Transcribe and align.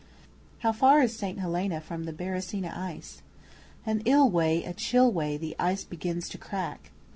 How 0.61 0.71
far 0.71 1.03
is 1.03 1.15
St 1.15 1.37
Helena 1.37 1.79
from 1.79 2.05
the 2.05 2.11
Beresina 2.11 2.75
ice? 2.75 3.21
An 3.85 4.01
ill 4.05 4.27
way 4.31 4.63
a 4.63 4.73
chill 4.73 5.11
way 5.11 5.37
the 5.37 5.55
ice 5.59 5.83
begins 5.83 6.27
to 6.29 6.39
crack. 6.39 6.89